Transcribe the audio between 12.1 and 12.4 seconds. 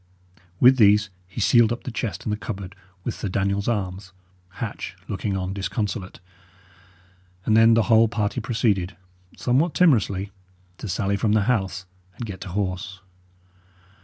and